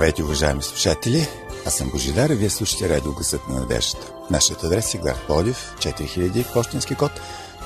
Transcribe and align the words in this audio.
Здравейте, 0.00 0.22
уважаеми 0.22 0.62
слушатели! 0.62 1.28
Аз 1.66 1.74
съм 1.74 1.90
Божидар 1.90 2.30
и 2.30 2.34
вие 2.34 2.50
слушате 2.50 2.88
радио 2.88 3.12
Гъсът 3.12 3.48
на 3.48 3.60
надеждата. 3.60 4.12
Нашият 4.30 4.64
адрес 4.64 4.94
е 4.94 4.98
град 4.98 5.18
Плодив, 5.26 5.74
4000, 5.78 6.52
почтенски 6.52 6.94
код, 6.94 7.12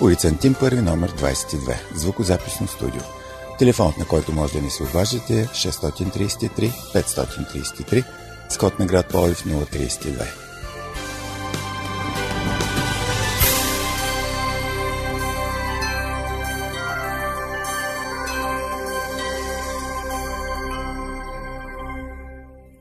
улица 0.00 0.28
Антим, 0.28 0.54
първи 0.54 0.80
номер 0.80 1.12
22, 1.12 1.76
звукозаписно 1.94 2.68
студио. 2.68 3.00
Телефонът, 3.58 3.98
на 3.98 4.06
който 4.06 4.32
може 4.32 4.52
да 4.52 4.60
ни 4.60 4.70
се 4.70 4.82
обаждате 4.82 5.40
е 5.40 5.46
633 5.46 6.72
533, 6.94 8.04
с 8.48 8.58
код 8.58 8.78
на 8.78 8.86
град 8.86 9.08
Плодив 9.08 9.44
032. 9.44 10.43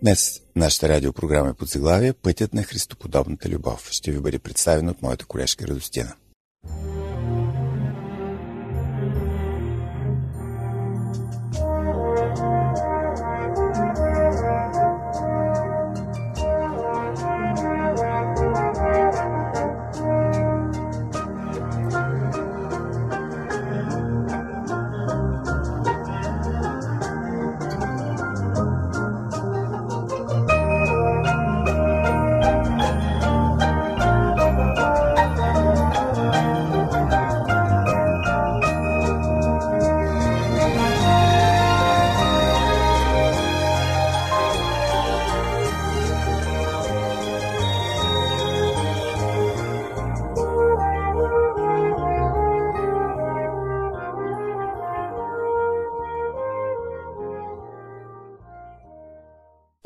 Днес 0.04 0.42
нашата 0.56 0.90
радиопрограма 0.90 1.50
е 1.50 1.54
под 1.54 1.68
заглавие 1.68 2.14
Пътят 2.14 2.54
на 2.54 2.64
Христоподобната 2.64 3.50
любов. 3.50 3.90
Ще 3.92 4.12
ви 4.12 4.20
бъде 4.20 4.40
представен 4.40 4.90
от 4.90 5.02
моята 5.02 5.26
колежка 5.26 5.68
Радостина. 5.68 6.16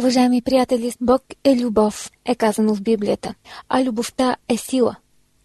Уважаеми 0.08 0.42
приятели, 0.42 0.94
Бог 1.02 1.22
е 1.44 1.56
любов, 1.56 2.12
е 2.26 2.36
казано 2.36 2.76
в 2.76 2.82
Библията, 2.82 3.34
а 3.70 3.84
любовта 3.84 4.36
е 4.50 4.58
сила. 4.58 4.96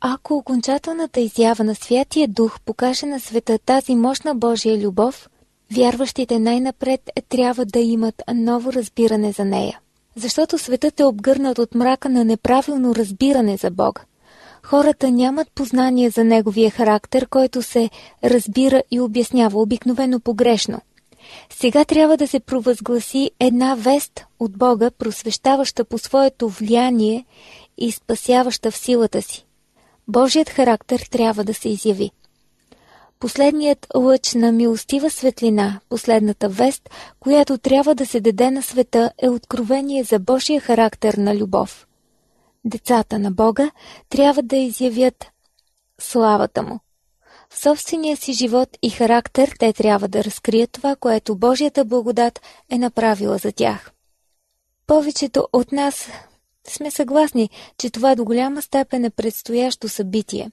Ако 0.01 0.35
окончателната 0.35 1.21
изява 1.21 1.65
на 1.65 1.75
Святия 1.75 2.29
Дух 2.29 2.61
покаже 2.61 3.07
на 3.07 3.21
света 3.21 3.59
тази 3.59 3.95
мощна 3.95 4.35
Божия 4.35 4.79
любов, 4.79 5.29
вярващите 5.73 6.39
най-напред 6.39 7.11
трябва 7.29 7.65
да 7.65 7.79
имат 7.79 8.23
ново 8.35 8.73
разбиране 8.73 9.33
за 9.33 9.45
нея. 9.45 9.81
Защото 10.17 10.59
светът 10.59 11.01
е 11.01 11.05
обгърнат 11.05 11.59
от 11.59 11.75
мрака 11.75 12.09
на 12.09 12.25
неправилно 12.25 12.95
разбиране 12.95 13.57
за 13.57 13.71
Бог. 13.71 14.07
Хората 14.63 15.11
нямат 15.11 15.49
познание 15.55 16.11
за 16.11 16.25
Неговия 16.25 16.71
характер, 16.71 17.27
който 17.29 17.63
се 17.63 17.91
разбира 18.25 18.83
и 18.91 19.01
обяснява 19.01 19.61
обикновено 19.61 20.21
погрешно– 20.21 20.81
сега 21.50 21.84
трябва 21.84 22.16
да 22.16 22.28
се 22.28 22.41
провъзгласи 22.41 23.31
една 23.41 23.75
вест 23.75 24.25
от 24.41 24.59
Бога, 24.59 24.91
просвещаваща 24.91 25.84
по 25.84 25.99
своето 25.99 26.49
влияние 26.49 27.25
и 27.78 27.93
спасяваща 27.93 28.71
в 28.71 28.77
силата 28.77 29.22
си. 29.22 29.47
Божият 30.09 30.49
характер 30.49 31.06
трябва 31.10 31.44
да 31.44 31.55
се 31.55 31.69
изяви. 31.69 32.10
Последният 33.21 33.87
лъч 33.97 34.34
на 34.34 34.53
милостива 34.53 35.10
светлина, 35.10 35.81
последната 35.88 36.49
вест, 36.49 36.91
която 37.21 37.59
трябва 37.59 37.94
да 37.94 38.06
се 38.06 38.21
даде 38.21 38.50
на 38.50 38.62
света, 38.62 39.10
е 39.19 39.28
откровение 39.28 40.04
за 40.04 40.19
Божия 40.19 40.60
характер 40.60 41.15
на 41.15 41.37
любов. 41.37 41.87
Децата 42.65 43.19
на 43.19 43.31
Бога 43.31 43.71
трябва 44.09 44.43
да 44.43 44.56
изявят 44.56 45.27
славата 46.00 46.62
му. 46.62 46.81
В 47.53 47.59
собствения 47.59 48.17
си 48.17 48.33
живот 48.33 48.79
и 48.83 48.91
характер 48.91 49.55
те 49.59 49.73
трябва 49.73 50.09
да 50.09 50.25
разкрият 50.25 50.73
това, 50.73 50.97
което 50.97 51.37
Божията 51.37 51.85
благодат 51.85 52.41
е 52.71 52.79
направила 52.79 53.39
за 53.39 53.53
тях. 53.53 53.93
Повечето 54.87 55.49
от 55.53 55.73
нас 55.73 56.09
сме 56.69 56.91
съгласни, 56.91 57.51
че 57.79 57.91
това 57.91 58.15
до 58.15 58.25
голяма 58.25 58.63
степен 58.63 59.05
е 59.05 59.11
предстоящо 59.11 59.89
събитие. 59.89 60.51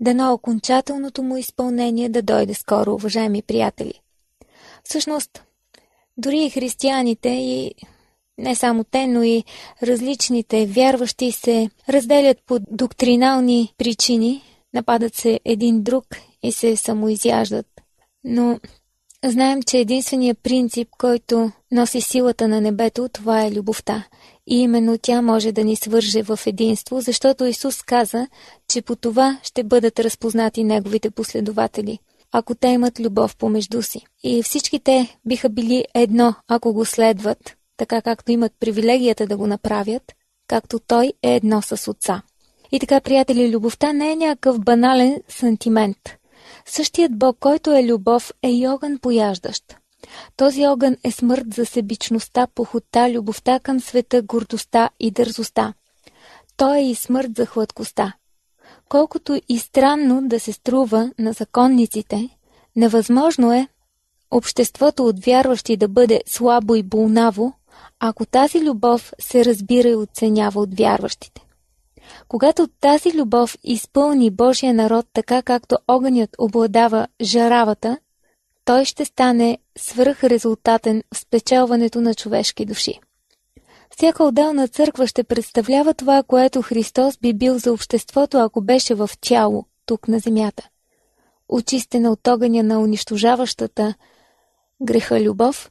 Дано 0.00 0.32
окончателното 0.32 1.22
му 1.22 1.36
изпълнение 1.36 2.08
да 2.08 2.22
дойде 2.22 2.54
скоро, 2.54 2.94
уважаеми 2.94 3.42
приятели. 3.42 4.00
Всъщност, 4.84 5.42
дори 6.16 6.44
и 6.44 6.50
християните 6.50 7.28
и 7.28 7.74
не 8.38 8.54
само 8.54 8.84
те, 8.84 9.06
но 9.06 9.22
и 9.22 9.44
различните 9.82 10.66
вярващи 10.66 11.32
се 11.32 11.70
разделят 11.88 12.38
по 12.46 12.58
доктринални 12.70 13.74
причини 13.78 14.42
нападат 14.76 15.14
се 15.14 15.40
един 15.44 15.82
друг 15.82 16.04
и 16.42 16.52
се 16.52 16.76
самоизяждат. 16.76 17.66
Но 18.24 18.58
знаем, 19.24 19.62
че 19.62 19.78
единственият 19.78 20.38
принцип, 20.42 20.88
който 20.98 21.50
носи 21.72 22.00
силата 22.00 22.48
на 22.48 22.60
небето, 22.60 23.08
това 23.08 23.44
е 23.44 23.52
любовта. 23.52 24.04
И 24.46 24.56
именно 24.60 24.98
тя 24.98 25.22
може 25.22 25.52
да 25.52 25.64
ни 25.64 25.76
свърже 25.76 26.22
в 26.22 26.38
единство, 26.46 27.00
защото 27.00 27.44
Исус 27.44 27.82
каза, 27.82 28.26
че 28.68 28.82
по 28.82 28.96
това 28.96 29.40
ще 29.42 29.64
бъдат 29.64 30.00
разпознати 30.00 30.64
неговите 30.64 31.10
последователи, 31.10 31.98
ако 32.32 32.54
те 32.54 32.68
имат 32.68 33.00
любов 33.00 33.36
помежду 33.36 33.82
си. 33.82 34.00
И 34.22 34.42
всички 34.42 34.78
те 34.78 35.16
биха 35.26 35.48
били 35.48 35.84
едно, 35.94 36.34
ако 36.48 36.72
го 36.72 36.84
следват, 36.84 37.56
така 37.76 38.02
както 38.02 38.32
имат 38.32 38.52
привилегията 38.60 39.26
да 39.26 39.36
го 39.36 39.46
направят, 39.46 40.02
както 40.48 40.78
Той 40.78 41.12
е 41.22 41.34
едно 41.34 41.62
с 41.62 41.90
Отца. 41.90 42.22
И 42.72 42.80
така, 42.80 43.00
приятели, 43.00 43.50
любовта 43.50 43.92
не 43.92 44.12
е 44.12 44.16
някакъв 44.16 44.60
банален 44.60 45.22
сантимент. 45.28 45.98
Същият 46.66 47.18
Бог, 47.18 47.36
който 47.40 47.72
е 47.72 47.86
любов, 47.86 48.32
е 48.42 48.50
и 48.50 48.68
огън 48.68 48.98
пояждащ. 48.98 49.76
Този 50.36 50.66
огън 50.66 50.96
е 51.04 51.10
смърт 51.10 51.54
за 51.54 51.66
себичността, 51.66 52.46
похота, 52.46 53.12
любовта 53.12 53.60
към 53.60 53.80
света, 53.80 54.22
гордостта 54.22 54.90
и 55.00 55.10
дързостта. 55.10 55.74
Той 56.56 56.78
е 56.78 56.90
и 56.90 56.94
смърт 56.94 57.30
за 57.36 57.46
хладкостта. 57.46 58.12
Колкото 58.88 59.40
и 59.48 59.58
странно 59.58 60.28
да 60.28 60.40
се 60.40 60.52
струва 60.52 61.10
на 61.18 61.32
законниците, 61.32 62.28
невъзможно 62.76 63.52
е 63.52 63.68
обществото 64.30 65.06
от 65.06 65.24
вярващи 65.24 65.76
да 65.76 65.88
бъде 65.88 66.20
слабо 66.26 66.74
и 66.74 66.82
болнаво, 66.82 67.52
ако 68.00 68.26
тази 68.26 68.64
любов 68.64 69.12
се 69.18 69.44
разбира 69.44 69.88
и 69.88 69.94
оценява 69.94 70.60
от 70.60 70.78
вярващите. 70.78 71.45
Когато 72.28 72.68
тази 72.80 73.18
любов 73.18 73.58
изпълни 73.64 74.30
Божия 74.30 74.74
народ 74.74 75.06
така 75.12 75.42
както 75.42 75.78
огънят 75.88 76.30
обладава 76.38 77.06
жаравата, 77.22 77.98
той 78.64 78.84
ще 78.84 79.04
стане 79.04 79.58
свръхрезултатен 79.78 81.02
в 81.14 81.18
спечелването 81.18 82.00
на 82.00 82.14
човешки 82.14 82.64
души. 82.64 83.00
Всяка 83.90 84.24
отделна 84.24 84.68
църква 84.68 85.06
ще 85.06 85.24
представлява 85.24 85.94
това, 85.94 86.22
което 86.22 86.62
Христос 86.62 87.18
би 87.18 87.34
бил 87.34 87.58
за 87.58 87.72
обществото, 87.72 88.38
ако 88.38 88.60
беше 88.60 88.94
в 88.94 89.10
тяло, 89.20 89.64
тук 89.86 90.08
на 90.08 90.18
земята. 90.18 90.68
Очистена 91.48 92.10
от 92.10 92.28
огъня 92.28 92.62
на 92.62 92.80
унищожаващата 92.80 93.94
греха 94.82 95.20
любов, 95.20 95.70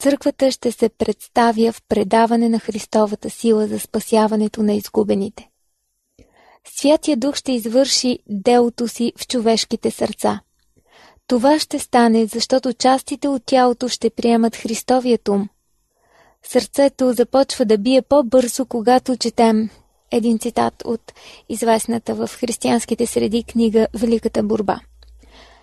Църквата 0.00 0.52
ще 0.52 0.72
се 0.72 0.88
представя 0.88 1.72
в 1.72 1.82
предаване 1.88 2.48
на 2.48 2.58
Христовата 2.58 3.30
сила 3.30 3.66
за 3.66 3.80
спасяването 3.80 4.62
на 4.62 4.74
изгубените. 4.74 5.48
Святия 6.64 7.16
Дух 7.16 7.36
ще 7.36 7.52
извърши 7.52 8.18
делото 8.28 8.88
си 8.88 9.12
в 9.18 9.26
човешките 9.26 9.90
сърца. 9.90 10.40
Това 11.26 11.58
ще 11.58 11.78
стане, 11.78 12.26
защото 12.26 12.72
частите 12.72 13.28
от 13.28 13.42
тялото 13.46 13.88
ще 13.88 14.10
приемат 14.10 14.56
Христовият 14.56 15.28
ум. 15.28 15.48
Сърцето 16.42 17.12
започва 17.12 17.64
да 17.64 17.78
бие 17.78 18.02
по-бързо, 18.02 18.66
когато 18.66 19.16
четем 19.16 19.70
един 20.10 20.38
цитат 20.38 20.82
от 20.84 21.12
известната 21.48 22.14
в 22.14 22.30
християнските 22.32 23.06
среди 23.06 23.44
книга 23.44 23.86
Великата 23.94 24.42
борба. 24.42 24.80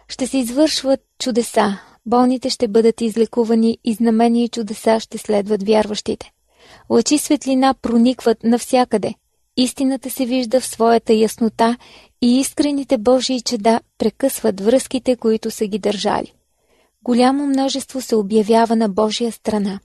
Ще 0.08 0.28
се 0.28 0.38
извършват 0.38 1.00
чудеса, 1.20 1.80
болните 2.08 2.50
ще 2.50 2.68
бъдат 2.68 3.02
излекувани 3.02 3.78
и 3.84 3.94
знамения 3.94 4.44
и 4.44 4.50
чудеса 4.50 5.00
ще 5.00 5.18
следват 5.18 5.64
вярващите. 5.64 6.32
Лъчи 6.90 7.18
светлина 7.18 7.74
проникват 7.74 8.44
навсякъде. 8.44 9.14
Истината 9.58 10.10
се 10.10 10.26
вижда 10.26 10.62
в 10.62 10.66
своята 10.66 11.14
яснота 11.14 11.78
и 12.22 12.40
искрените 12.40 12.98
Божии 12.98 13.42
чеда 13.42 13.80
прекъсват 13.98 14.62
връзките, 14.62 15.16
които 15.16 15.52
са 15.52 15.66
ги 15.66 15.80
държали. 15.80 16.34
Голямо 17.04 17.48
множество 17.48 18.02
се 18.02 18.16
обявява 18.16 18.76
на 18.76 18.90
Божия 18.90 19.32
страна. 19.32 19.80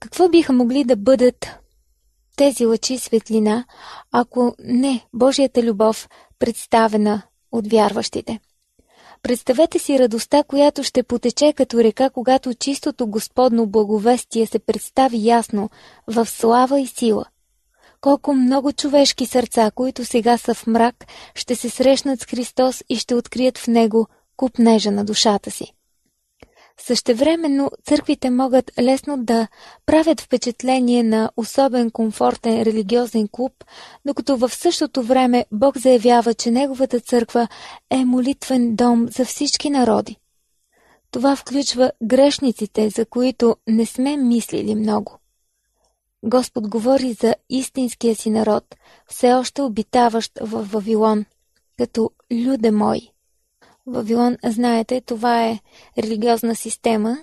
Какво 0.00 0.28
биха 0.28 0.52
могли 0.52 0.84
да 0.84 0.96
бъдат 0.96 1.46
тези 2.36 2.66
лъчи 2.66 2.98
светлина, 2.98 3.64
ако 4.12 4.54
не 4.58 5.06
Божията 5.14 5.62
любов, 5.62 6.08
представена 6.38 7.22
от 7.52 7.66
вярващите? 7.66 8.40
Представете 9.22 9.78
си 9.78 9.98
радостта, 9.98 10.42
която 10.42 10.82
ще 10.82 11.02
потече 11.02 11.52
като 11.52 11.78
река, 11.78 12.10
когато 12.10 12.54
чистото 12.54 13.06
Господно 13.06 13.66
благовестие 13.66 14.46
се 14.46 14.58
представи 14.58 15.26
ясно, 15.26 15.70
в 16.06 16.26
слава 16.26 16.80
и 16.80 16.86
сила. 16.86 17.24
Колко 18.00 18.34
много 18.34 18.72
човешки 18.72 19.26
сърца, 19.26 19.70
които 19.74 20.04
сега 20.04 20.38
са 20.38 20.54
в 20.54 20.66
мрак, 20.66 21.06
ще 21.34 21.54
се 21.54 21.70
срещнат 21.70 22.20
с 22.20 22.24
Христос 22.24 22.84
и 22.88 22.96
ще 22.96 23.14
открият 23.14 23.58
в 23.58 23.66
Него 23.66 24.06
купнежа 24.36 24.90
на 24.90 25.04
душата 25.04 25.50
си. 25.50 25.75
Същевременно 26.80 27.70
църквите 27.84 28.30
могат 28.30 28.70
лесно 28.78 29.24
да 29.24 29.48
правят 29.86 30.20
впечатление 30.20 31.02
на 31.02 31.30
особен 31.36 31.90
комфортен 31.90 32.62
религиозен 32.62 33.28
клуб, 33.28 33.52
докато 34.06 34.36
в 34.36 34.50
същото 34.54 35.02
време 35.02 35.46
Бог 35.52 35.78
заявява, 35.78 36.34
че 36.34 36.50
Неговата 36.50 37.00
църква 37.00 37.48
е 37.90 38.04
молитвен 38.04 38.76
дом 38.76 39.08
за 39.08 39.24
всички 39.24 39.70
народи. 39.70 40.16
Това 41.10 41.36
включва 41.36 41.92
грешниците, 42.02 42.90
за 42.90 43.06
които 43.06 43.56
не 43.68 43.86
сме 43.86 44.16
мислили 44.16 44.74
много. 44.74 45.18
Господ 46.22 46.68
говори 46.68 47.12
за 47.12 47.34
истинския 47.50 48.14
си 48.14 48.30
народ, 48.30 48.64
все 49.06 49.34
още 49.34 49.62
обитаващ 49.62 50.32
в 50.40 50.62
Вавилон, 50.62 51.24
като 51.78 52.10
люде 52.32 52.70
мои. 52.70 53.15
Вавилон, 53.86 54.36
знаете, 54.44 55.00
това 55.00 55.46
е 55.46 55.58
религиозна 55.98 56.56
система 56.56 57.18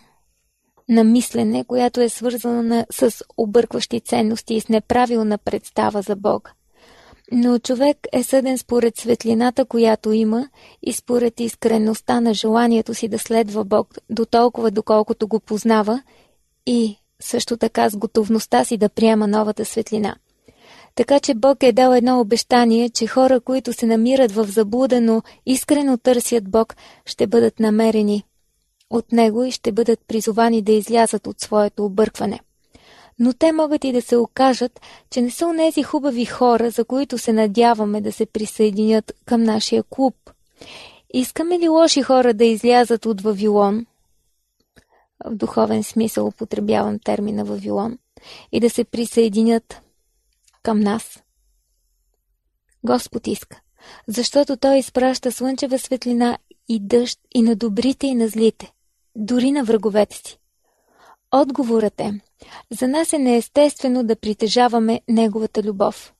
на 0.89 1.04
мислене, 1.04 1.63
която 1.63 2.01
е 2.01 2.10
свързана 2.10 2.86
с 2.92 3.24
объркващи 3.38 4.00
ценности 4.00 4.54
и 4.54 4.62
с 4.62 4.69
неправилна 4.69 5.38
представа 5.38 6.01
за 6.01 6.15
Бог. 6.15 6.51
Но 7.31 7.60
човек 7.60 7.98
е 8.13 8.24
съден 8.24 8.57
според 8.57 8.98
светлината, 8.98 9.65
която 9.65 10.12
има 10.12 10.50
и 10.81 10.94
според 10.94 11.39
искреността 11.39 12.19
на 12.19 12.33
желанието 12.33 12.94
си 12.94 13.07
да 13.07 13.19
следва 13.19 13.63
Бог 13.63 13.94
до 14.10 14.25
толкова, 14.25 14.71
доколкото 14.71 15.27
го 15.27 15.39
познава 15.39 16.04
и 16.65 16.98
също 17.19 17.57
така 17.57 17.89
с 17.89 17.98
готовността 17.98 18.63
си 18.63 18.77
да 18.77 18.89
приема 18.89 19.27
новата 19.27 19.65
светлина. 19.65 20.15
Така 20.95 21.19
че 21.19 21.34
Бог 21.34 21.63
е 21.63 21.72
дал 21.72 21.94
едно 21.94 22.19
обещание, 22.19 22.90
че 22.90 23.07
хора, 23.07 23.40
които 23.40 23.74
се 23.74 23.86
намират 23.86 24.31
в 24.31 24.45
заблуда, 24.45 25.01
но 25.01 25.22
искрено 25.45 25.98
търсят 25.98 26.50
Бог, 26.50 26.75
ще 27.06 27.28
бъдат 27.28 27.60
намерени 27.60 28.24
от 28.90 29.12
Него 29.12 29.44
и 29.44 29.51
ще 29.51 29.72
бъдат 29.72 30.00
призовани 30.07 30.62
да 30.62 30.72
излязат 30.72 31.28
от 31.28 31.42
своето 31.42 31.86
объркване. 31.86 32.40
Но 33.19 33.34
те 33.34 33.51
могат 33.51 33.84
и 33.84 33.92
да 33.92 34.01
се 34.01 34.18
окажат, 34.18 34.81
че 35.10 35.22
не 35.22 35.31
са 35.31 35.48
онези 35.48 35.84
хубави 35.84 36.25
хора, 36.25 36.69
за 36.69 36.86
които 36.86 37.18
се 37.18 37.34
надяваме 37.34 38.01
да 38.01 38.12
се 38.12 38.25
присъединят 38.25 39.13
към 39.25 39.44
нашия 39.44 39.84
клуб. 39.84 40.16
Искаме 41.13 41.60
ли 41.60 41.69
лоши 41.69 42.01
хора 42.01 42.34
да 42.34 42.46
излязат 42.46 43.06
от 43.06 43.22
Вавилон? 43.22 43.86
В 45.25 45.36
духовен 45.36 45.84
смисъл 45.84 46.28
употребявам 46.28 47.00
термина 47.00 47.46
Вавилон. 47.46 47.98
И 48.51 48.60
да 48.60 48.69
се 48.69 48.84
присъединят 48.84 49.81
към 50.63 50.80
нас. 50.80 51.24
Господ 52.83 53.27
иска, 53.27 53.62
защото 54.07 54.57
Той 54.57 54.77
изпраща 54.77 55.31
слънчева 55.31 55.80
светлина 55.80 56.38
и 56.69 56.80
дъжд 56.80 57.19
и 57.36 57.42
на 57.42 57.56
добрите 57.56 58.07
и 58.07 58.15
на 58.15 58.27
злите, 58.27 58.71
дори 59.15 59.51
на 59.51 59.63
враговете 59.63 60.15
си. 60.15 60.39
Отговорът 61.31 62.00
е, 62.00 62.19
за 62.71 62.88
нас 62.88 63.13
е 63.13 63.18
неестествено 63.18 64.04
да 64.04 64.15
притежаваме 64.15 65.01
Неговата 65.07 65.63
любов. 65.63 66.13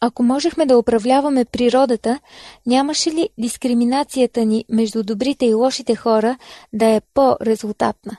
Ако 0.00 0.22
можехме 0.22 0.66
да 0.66 0.78
управляваме 0.78 1.44
природата, 1.44 2.20
нямаше 2.66 3.10
ли 3.10 3.28
дискриминацията 3.38 4.44
ни 4.44 4.64
между 4.68 5.02
добрите 5.02 5.46
и 5.46 5.54
лошите 5.54 5.96
хора 5.96 6.38
да 6.72 6.86
е 6.86 7.00
по-резултатна? 7.14 8.16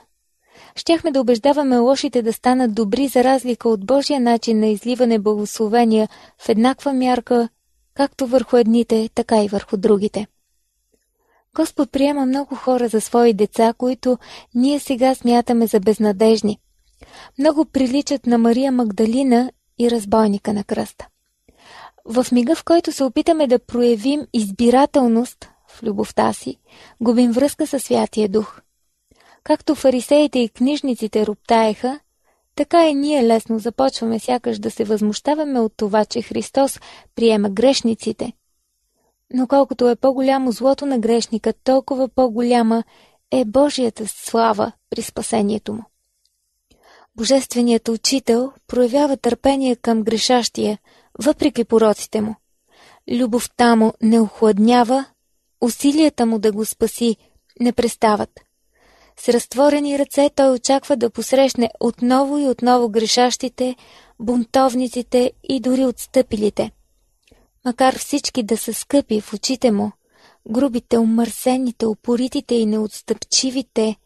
Щяхме 0.76 1.10
да 1.10 1.20
убеждаваме 1.20 1.78
лошите 1.78 2.22
да 2.22 2.32
станат 2.32 2.74
добри 2.74 3.08
за 3.08 3.24
разлика 3.24 3.68
от 3.68 3.86
Божия 3.86 4.20
начин 4.20 4.60
на 4.60 4.66
изливане 4.66 5.18
благословения 5.18 6.08
в 6.38 6.48
еднаква 6.48 6.92
мярка, 6.92 7.48
както 7.94 8.26
върху 8.26 8.56
едните, 8.56 9.08
така 9.14 9.44
и 9.44 9.48
върху 9.48 9.76
другите. 9.76 10.26
Господ 11.56 11.92
приема 11.92 12.26
много 12.26 12.54
хора 12.54 12.88
за 12.88 13.00
свои 13.00 13.34
деца, 13.34 13.74
които 13.78 14.18
ние 14.54 14.80
сега 14.80 15.14
смятаме 15.14 15.66
за 15.66 15.80
безнадежни. 15.80 16.58
Много 17.38 17.64
приличат 17.64 18.26
на 18.26 18.38
Мария 18.38 18.72
Магдалина 18.72 19.50
и 19.78 19.90
разбойника 19.90 20.52
на 20.52 20.64
кръста. 20.64 21.06
В 22.04 22.26
мига, 22.32 22.54
в 22.54 22.64
който 22.64 22.92
се 22.92 23.04
опитаме 23.04 23.46
да 23.46 23.58
проявим 23.58 24.26
избирателност 24.32 25.48
в 25.68 25.82
любовта 25.82 26.32
си, 26.32 26.56
губим 27.00 27.32
връзка 27.32 27.66
със 27.66 27.82
Святия 27.82 28.28
Дух– 28.28 28.60
Както 29.44 29.74
фарисеите 29.74 30.38
и 30.38 30.48
книжниците 30.48 31.26
роптаеха, 31.26 32.00
така 32.54 32.88
и 32.88 32.94
ние 32.94 33.26
лесно 33.26 33.58
започваме 33.58 34.18
сякаш 34.18 34.58
да 34.58 34.70
се 34.70 34.84
възмущаваме 34.84 35.60
от 35.60 35.72
това, 35.76 36.04
че 36.04 36.22
Христос 36.22 36.80
приема 37.14 37.50
грешниците. 37.50 38.32
Но 39.32 39.46
колкото 39.46 39.88
е 39.88 39.96
по-голямо 39.96 40.52
злото 40.52 40.86
на 40.86 40.98
грешника, 40.98 41.52
толкова 41.52 42.08
по-голяма 42.08 42.84
е 43.30 43.44
Божията 43.44 44.04
слава 44.06 44.72
при 44.90 45.02
спасението 45.02 45.72
му. 45.72 45.84
Божественият 47.16 47.88
учител 47.88 48.52
проявява 48.66 49.16
търпение 49.16 49.76
към 49.76 50.02
грешащия, 50.02 50.78
въпреки 51.18 51.64
пороците 51.64 52.20
му. 52.20 52.34
Любовта 53.10 53.76
му 53.76 53.92
не 54.02 54.20
охладнява, 54.20 55.04
усилията 55.60 56.26
му 56.26 56.38
да 56.38 56.52
го 56.52 56.64
спаси 56.64 57.16
не 57.60 57.72
престават– 57.72 58.30
с 59.20 59.28
разтворени 59.28 59.98
ръце 59.98 60.30
той 60.36 60.54
очаква 60.54 60.96
да 60.96 61.10
посрещне 61.10 61.70
отново 61.80 62.38
и 62.38 62.48
отново 62.48 62.88
грешащите, 62.88 63.76
бунтовниците 64.20 65.32
и 65.48 65.60
дори 65.60 65.84
отстъпилите. 65.84 66.70
Макар 67.64 67.98
всички 67.98 68.42
да 68.42 68.56
са 68.56 68.74
скъпи 68.74 69.20
в 69.20 69.34
очите 69.34 69.70
му, 69.70 69.92
грубите, 70.50 70.98
умърсените, 70.98 71.86
упоритите 71.86 72.54
и 72.54 72.66
неотстъпчивите 72.66 73.96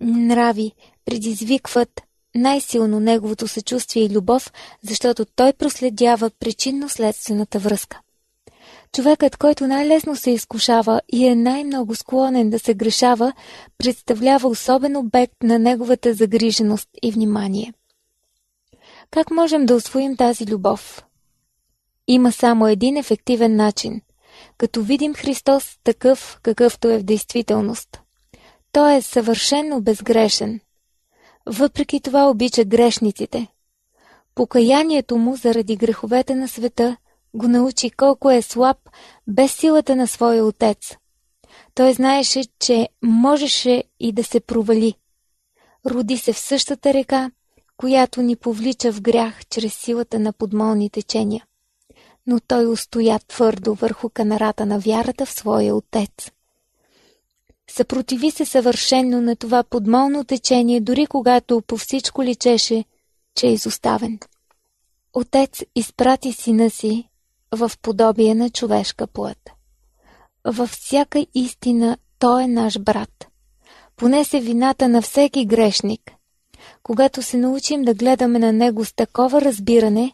нрави 0.00 0.72
предизвикват 1.04 2.00
най-силно 2.34 3.00
неговото 3.00 3.48
съчувствие 3.48 4.04
и 4.04 4.10
любов, 4.10 4.52
защото 4.82 5.24
той 5.24 5.52
проследява 5.52 6.30
причинно-следствената 6.30 7.58
връзка. 7.58 8.00
Човекът, 8.94 9.36
който 9.36 9.66
най-лесно 9.66 10.16
се 10.16 10.30
изкушава 10.30 11.00
и 11.12 11.26
е 11.26 11.34
най-много 11.34 11.94
склонен 11.94 12.50
да 12.50 12.58
се 12.58 12.74
грешава, 12.74 13.32
представлява 13.78 14.48
особен 14.48 14.96
обект 14.96 15.42
на 15.42 15.58
неговата 15.58 16.14
загриженост 16.14 16.88
и 17.02 17.12
внимание. 17.12 17.72
Как 19.10 19.30
можем 19.30 19.66
да 19.66 19.74
освоим 19.74 20.16
тази 20.16 20.46
любов? 20.46 21.04
Има 22.08 22.32
само 22.32 22.68
един 22.68 22.96
ефективен 22.96 23.56
начин, 23.56 24.00
като 24.58 24.82
видим 24.82 25.14
Христос 25.14 25.78
такъв, 25.84 26.38
какъвто 26.42 26.88
е 26.88 26.98
в 26.98 27.02
действителност. 27.02 28.00
Той 28.72 28.94
е 28.96 29.02
съвършенно 29.02 29.80
безгрешен. 29.82 30.60
Въпреки 31.46 32.00
това 32.00 32.30
обича 32.30 32.64
грешниците. 32.64 33.46
Покаянието 34.34 35.16
му 35.16 35.36
заради 35.36 35.76
греховете 35.76 36.34
на 36.34 36.48
света– 36.48 36.96
го 37.34 37.48
научи 37.48 37.90
колко 37.90 38.30
е 38.30 38.42
слаб 38.42 38.76
без 39.26 39.52
силата 39.52 39.96
на 39.96 40.06
своя 40.06 40.44
отец. 40.44 40.96
Той 41.74 41.92
знаеше, 41.92 42.44
че 42.58 42.88
можеше 43.02 43.84
и 44.00 44.12
да 44.12 44.24
се 44.24 44.40
провали. 44.40 44.94
Роди 45.86 46.18
се 46.18 46.32
в 46.32 46.38
същата 46.38 46.94
река, 46.94 47.30
която 47.76 48.22
ни 48.22 48.36
повлича 48.36 48.92
в 48.92 49.00
грях 49.00 49.46
чрез 49.46 49.74
силата 49.74 50.18
на 50.18 50.32
подмолни 50.32 50.90
течения. 50.90 51.44
Но 52.26 52.40
той 52.40 52.66
устоя 52.66 53.20
твърдо 53.28 53.74
върху 53.74 54.08
канарата 54.08 54.66
на 54.66 54.78
вярата 54.78 55.26
в 55.26 55.32
своя 55.32 55.74
отец. 55.74 56.30
Съпротиви 57.70 58.30
се 58.30 58.44
съвършенно 58.44 59.20
на 59.20 59.36
това 59.36 59.62
подмолно 59.62 60.24
течение, 60.24 60.80
дори 60.80 61.06
когато 61.06 61.62
по 61.66 61.76
всичко 61.76 62.22
личеше, 62.22 62.84
че 63.34 63.46
е 63.46 63.52
изоставен. 63.52 64.18
Отец 65.12 65.62
изпрати 65.74 66.32
сина 66.32 66.70
си, 66.70 67.09
в 67.52 67.72
подобие 67.82 68.34
на 68.34 68.50
човешка 68.50 69.06
плът. 69.06 69.50
Във 70.44 70.70
всяка 70.70 71.26
истина 71.34 71.98
той 72.18 72.42
е 72.42 72.48
наш 72.48 72.78
брат. 72.78 73.28
Понесе 73.96 74.40
вината 74.40 74.88
на 74.88 75.02
всеки 75.02 75.46
грешник. 75.46 76.00
Когато 76.82 77.22
се 77.22 77.36
научим 77.36 77.82
да 77.82 77.94
гледаме 77.94 78.38
на 78.38 78.52
него 78.52 78.84
с 78.84 78.92
такова 78.92 79.40
разбиране, 79.40 80.12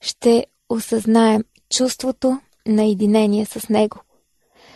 ще 0.00 0.46
осъзнаем 0.68 1.44
чувството 1.70 2.40
на 2.66 2.84
единение 2.84 3.46
с 3.46 3.68
него. 3.68 4.00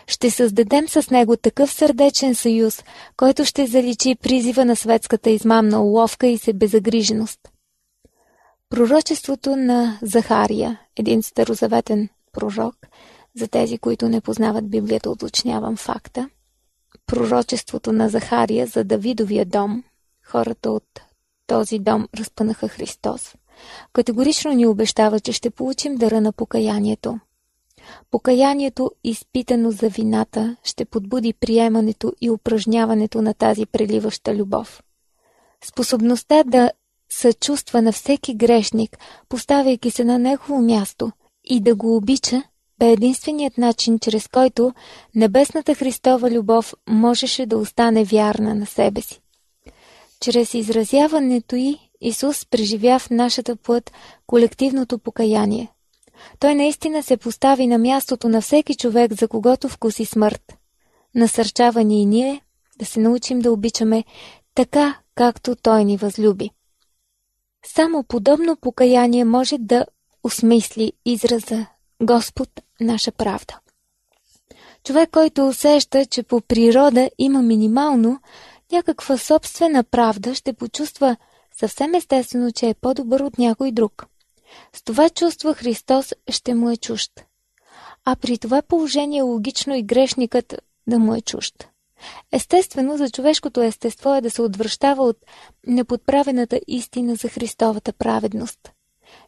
Ще 0.07 0.31
създадем 0.31 0.89
с 0.89 1.11
него 1.11 1.37
такъв 1.37 1.73
сърдечен 1.73 2.35
съюз, 2.35 2.85
който 3.17 3.45
ще 3.45 3.67
заличи 3.67 4.15
призива 4.15 4.65
на 4.65 4.77
светската 4.77 5.31
измамна 5.31 5.83
уловка 5.83 6.27
и 6.27 6.39
себезагриженост. 6.39 7.41
Пророчеството 8.71 9.57
на 9.57 9.99
Захария, 10.03 10.81
един 10.97 11.23
старозаветен 11.23 12.09
пророк, 12.33 12.77
за 13.37 13.49
тези, 13.49 13.79
които 13.79 14.09
не 14.09 14.21
познават 14.21 14.71
Библията, 14.71 15.11
уточнявам 15.11 15.77
факта. 15.77 16.31
Пророчеството 17.07 17.93
на 17.93 18.09
Захария 18.09 18.67
за 18.67 18.85
Давидовия 18.85 19.45
дом, 19.45 19.85
хората 20.25 20.71
от 20.71 21.01
този 21.47 21.79
дом 21.79 22.09
разпънаха 22.17 22.69
Христос. 22.69 23.35
Категорично 23.93 24.53
ни 24.53 24.67
обещава, 24.67 25.21
че 25.21 25.33
ще 25.33 25.51
получим 25.51 25.95
дъра 25.95 26.21
на 26.21 26.33
покаянието. 26.33 27.21
Покаянието, 28.11 28.91
изпитано 29.05 29.71
за 29.71 29.89
вината, 29.89 30.57
ще 30.65 30.85
подбуди 30.85 31.33
приемането 31.33 32.13
и 32.21 32.31
упражняването 32.31 33.23
на 33.23 33.35
тази 33.35 33.67
преливаща 33.67 34.35
любов. 34.35 34.83
Способността 35.65 36.43
да 36.45 36.71
съчувства 37.13 37.83
на 37.83 37.93
всеки 37.93 38.35
грешник, 38.35 38.99
поставяйки 39.29 39.91
се 39.91 40.05
на 40.05 40.19
негово 40.19 40.63
място 40.63 41.13
и 41.45 41.61
да 41.61 41.75
го 41.75 41.97
обича, 41.97 42.43
бе 42.79 42.93
единственият 42.93 43.59
начин, 43.59 43.99
чрез 43.99 44.29
който 44.29 44.73
небесната 45.15 45.75
Христова 45.75 46.31
любов 46.31 46.75
можеше 46.89 47.47
да 47.47 47.59
остане 47.59 48.05
вярна 48.05 48.55
на 48.55 48.67
себе 48.67 49.01
си. 49.01 49.21
Чрез 50.21 50.55
изразяването 50.55 51.57
й 51.57 51.79
Исус 52.01 52.47
преживя 52.47 52.99
в 52.99 53.11
нашата 53.11 53.57
плът 53.57 53.93
колективното 54.27 54.99
покаяние. 54.99 55.69
Той 56.39 56.55
наистина 56.55 57.03
се 57.03 57.17
постави 57.17 57.67
на 57.67 57.79
мястото 57.79 58.29
на 58.29 58.41
всеки 58.41 58.75
човек, 58.75 59.13
за 59.13 59.29
когото 59.29 59.69
вкуси 59.69 60.05
смърт. 60.05 60.59
Насърчава 61.15 61.85
ни 61.85 62.03
и 62.03 62.07
ние 62.07 62.41
да 62.79 62.87
се 62.87 63.01
научим 63.01 63.41
да 63.41 63.53
обичаме 63.53 64.05
така, 64.55 64.99
както 65.15 65.57
Той 65.57 65.85
ни 65.85 65.97
възлюби. 65.97 66.51
Само 67.67 68.05
подобно 68.05 68.57
покаяние 68.57 69.25
може 69.25 69.59
да 69.59 69.87
осмисли 70.25 70.93
израза 71.05 71.67
Господ 72.03 72.49
наша 72.81 73.13
правда. 73.13 73.59
Човек, 74.85 75.11
който 75.11 75.49
усеща, 75.49 76.07
че 76.07 76.23
по 76.23 76.41
природа 76.41 77.11
има 77.19 77.43
минимално 77.43 78.21
някаква 78.73 79.19
собствена 79.19 79.85
правда, 79.85 80.35
ще 80.35 80.53
почувства 80.53 81.17
съвсем 81.57 81.95
естествено, 81.95 82.53
че 82.53 82.69
е 82.69 82.75
по-добър 82.75 83.21
от 83.21 83.39
някой 83.39 83.73
друг. 83.73 84.07
С 84.73 84.83
това 84.83 85.11
чувство 85.11 85.55
Христос 85.55 86.13
ще 86.31 86.55
му 86.55 86.71
е 86.71 86.77
чужд. 86.77 87.13
А 88.05 88.17
при 88.17 88.39
това 88.39 88.63
положение 88.63 89.23
логично 89.23 89.75
и 89.75 89.83
грешникът 89.83 90.55
да 90.87 90.99
му 90.99 91.15
е 91.15 91.21
чужд. 91.21 91.70
Естествено, 92.33 92.97
за 92.97 93.11
човешкото 93.11 93.63
естество 93.63 94.15
е 94.15 94.21
да 94.21 94.31
се 94.31 94.43
отвръщава 94.43 95.03
от 95.03 95.17
неподправената 95.67 96.61
истина 96.67 97.15
за 97.15 97.29
Христовата 97.29 97.93
праведност. 97.93 98.59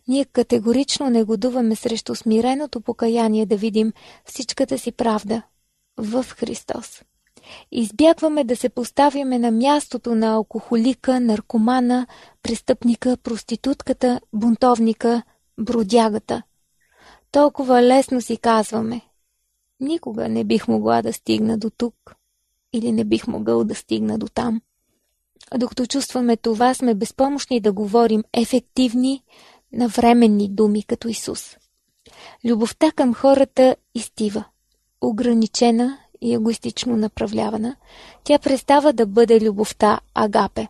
Ние 0.09 0.25
категорично 0.25 1.11
негодуваме 1.11 1.77
срещу 1.77 2.15
смиреното 2.15 2.81
покаяние 2.81 3.47
да 3.47 3.57
видим 3.57 3.93
всичката 4.25 4.79
си 4.79 4.93
правда 4.93 5.43
в 5.97 6.27
Христос. 6.29 7.03
Избягваме 7.73 8.45
да 8.45 8.57
се 8.57 8.69
поставяме 8.69 9.39
на 9.39 9.51
мястото 9.51 10.15
на 10.15 10.33
алкохолика, 10.33 11.21
наркомана, 11.21 12.07
престъпника, 12.43 13.17
проститутката, 13.17 14.21
бунтовника, 14.33 15.23
бродягата. 15.59 16.43
Толкова 17.33 17.83
лесно 17.83 18.21
си 18.21 18.37
казваме. 18.37 19.01
Никога 19.81 20.29
не 20.29 20.45
бих 20.45 20.69
могла 20.69 21.03
да 21.03 21.13
стигна 21.13 21.59
до 21.59 21.71
тук 21.71 21.95
или 22.73 22.93
не 22.93 23.05
бих 23.05 23.27
могъл 23.27 23.65
да 23.65 23.75
стигна 23.75 24.19
до 24.19 24.27
там. 24.27 24.61
Докато 25.57 25.87
чувстваме 25.87 26.37
това, 26.37 26.75
сме 26.75 26.95
безпомощни 26.95 27.61
да 27.61 27.73
говорим 27.73 28.25
ефективни, 28.33 29.23
навременни 29.73 30.49
думи 30.49 30.83
като 30.83 31.09
Исус. 31.09 31.57
Любовта 32.45 32.93
към 32.93 33.15
хората 33.15 33.77
изтива. 33.95 34.45
Ограничена 35.01 35.99
и 36.21 36.35
егоистично 36.35 36.97
направлявана, 36.97 37.77
тя 38.25 38.39
престава 38.39 38.93
да 38.93 39.07
бъде 39.07 39.41
любовта 39.41 40.01
Агапе. 40.15 40.69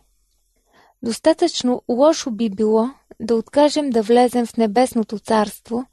Достатъчно 1.03 1.81
лошо 1.89 2.31
би 2.31 2.49
било 2.49 2.89
да 3.19 3.35
откажем 3.35 3.89
да 3.89 4.01
влезем 4.01 4.45
в 4.45 4.57
небесното 4.57 5.19
царство, 5.19 5.85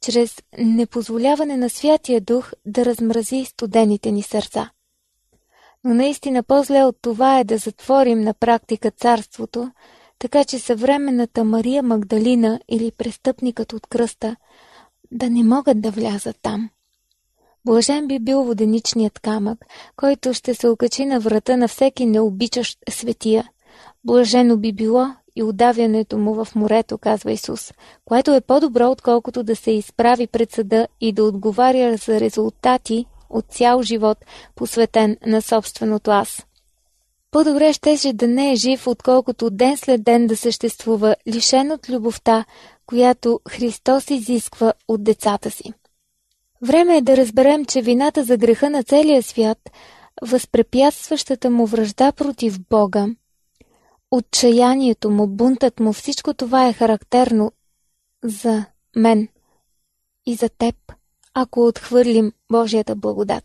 чрез 0.00 0.42
непозволяване 0.58 1.56
на 1.56 1.70
Святия 1.70 2.20
Дух 2.20 2.52
да 2.66 2.84
размрази 2.84 3.44
студените 3.44 4.10
ни 4.10 4.22
сърца. 4.22 4.70
Но 5.84 5.94
наистина 5.94 6.42
по-зле 6.42 6.84
от 6.84 6.96
това 7.02 7.38
е 7.38 7.44
да 7.44 7.58
затворим 7.58 8.20
на 8.20 8.34
практика 8.34 8.90
царството, 8.90 9.70
така 10.18 10.44
че 10.44 10.58
съвременната 10.58 11.44
Мария 11.44 11.82
Магдалина 11.82 12.60
или 12.68 12.90
престъпникът 12.90 13.72
от 13.72 13.86
кръста 13.86 14.36
да 15.10 15.30
не 15.30 15.44
могат 15.44 15.80
да 15.80 15.90
влязат 15.90 16.36
там. 16.42 16.70
Блажен 17.64 18.06
би 18.06 18.18
бил 18.18 18.42
воденичният 18.42 19.18
камък, 19.18 19.64
който 19.96 20.34
ще 20.34 20.54
се 20.54 20.68
окачи 20.68 21.04
на 21.04 21.20
врата 21.20 21.56
на 21.56 21.68
всеки 21.68 22.06
необичащ 22.06 22.78
светия. 22.90 23.48
Блажено 24.04 24.56
би 24.56 24.72
било 24.72 25.06
и 25.36 25.42
удавянето 25.42 26.18
му 26.18 26.44
в 26.44 26.54
морето, 26.54 26.98
казва 26.98 27.32
Исус, 27.32 27.72
което 28.04 28.34
е 28.34 28.40
по-добро, 28.40 28.90
отколкото 28.90 29.42
да 29.42 29.56
се 29.56 29.70
изправи 29.70 30.26
пред 30.26 30.52
съда 30.52 30.88
и 31.00 31.12
да 31.12 31.24
отговаря 31.24 31.96
за 31.96 32.20
резултати 32.20 33.06
от 33.30 33.44
цял 33.48 33.82
живот, 33.82 34.18
посветен 34.54 35.16
на 35.26 35.42
собственото 35.42 36.10
аз. 36.10 36.46
По-добре 37.30 37.72
щеше 37.72 38.12
да 38.12 38.28
не 38.28 38.52
е 38.52 38.56
жив, 38.56 38.86
отколкото 38.86 39.50
ден 39.50 39.76
след 39.76 40.02
ден 40.02 40.26
да 40.26 40.36
съществува, 40.36 41.16
лишен 41.26 41.72
от 41.72 41.88
любовта, 41.88 42.44
която 42.86 43.40
Христос 43.48 44.10
изисква 44.10 44.72
от 44.88 45.04
децата 45.04 45.50
си. 45.50 45.72
Време 46.62 46.96
е 46.96 47.02
да 47.02 47.16
разберем, 47.16 47.64
че 47.64 47.82
вината 47.82 48.24
за 48.24 48.36
греха 48.36 48.70
на 48.70 48.82
целия 48.82 49.22
свят, 49.22 49.70
възпрепятстващата 50.22 51.50
му 51.50 51.66
връжда 51.66 52.12
против 52.12 52.60
Бога, 52.70 53.06
отчаянието 54.10 55.10
му, 55.10 55.26
бунтът 55.26 55.80
му, 55.80 55.92
всичко 55.92 56.34
това 56.34 56.68
е 56.68 56.72
характерно 56.72 57.52
за 58.24 58.64
мен 58.96 59.28
и 60.26 60.34
за 60.34 60.48
теб, 60.48 60.74
ако 61.40 61.66
отхвърлим 61.66 62.32
Божията 62.50 62.96
благодат. 62.96 63.44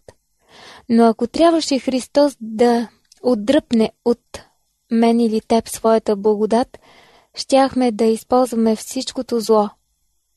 Но 0.90 1.06
ако 1.06 1.28
трябваше 1.28 1.80
Христос 1.80 2.38
да 2.42 2.88
отдръпне 3.24 3.92
от 4.06 4.42
мен 4.92 5.20
или 5.20 5.42
теб 5.42 5.70
своята 5.70 6.16
благодат, 6.16 6.80
щяхме 7.36 7.92
да 7.92 8.06
използваме 8.06 8.76
всичкото 8.76 9.40
зло, 9.40 9.70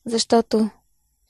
защото, 0.05 0.69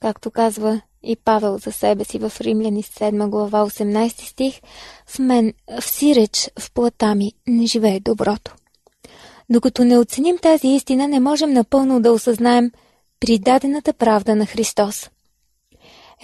както 0.00 0.30
казва 0.30 0.80
и 1.02 1.16
Павел 1.16 1.58
за 1.58 1.72
себе 1.72 2.04
си 2.04 2.18
в 2.18 2.32
Римляни 2.40 2.82
7 2.82 3.28
глава 3.28 3.66
18 3.66 4.28
стих, 4.28 4.60
в 5.06 5.18
мен, 5.18 5.52
в 5.80 5.84
сиреч, 5.84 6.50
в 6.58 6.72
плата 6.72 7.14
ми, 7.14 7.32
не 7.46 7.66
живее 7.66 8.00
доброто. 8.00 8.54
Докато 9.50 9.84
не 9.84 9.98
оценим 9.98 10.38
тази 10.38 10.68
истина, 10.68 11.08
не 11.08 11.20
можем 11.20 11.52
напълно 11.52 12.00
да 12.00 12.12
осъзнаем 12.12 12.70
придадената 13.20 13.92
правда 13.92 14.34
на 14.34 14.46
Христос. 14.46 15.10